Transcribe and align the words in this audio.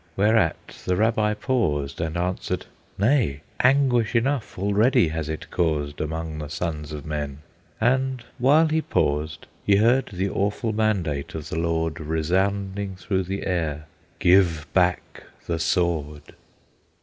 Whereat 0.17 0.69
the 0.83 0.95
Rabbi 0.95 1.35
paused, 1.35 2.01
and 2.01 2.17
answered, 2.17 2.65
"Nay! 2.97 3.41
Anguish 3.59 4.15
enough 4.15 4.57
already 4.57 5.09
has 5.09 5.29
it 5.29 5.51
caused 5.51 6.01
Among 6.01 6.39
the 6.39 6.49
sons 6.49 6.91
of 6.91 7.05
men." 7.05 7.41
And 7.79 8.23
while 8.39 8.67
he 8.69 8.81
paused 8.81 9.45
He 9.63 9.75
heard 9.75 10.09
the 10.11 10.27
awful 10.31 10.73
mandate 10.73 11.35
of 11.35 11.49
the 11.49 11.59
Lord 11.59 11.99
Resounding 11.99 12.95
through 12.95 13.25
the 13.25 13.45
air, 13.45 13.85
"Give 14.17 14.65
back 14.73 15.21
the 15.45 15.59
sword!" 15.59 16.33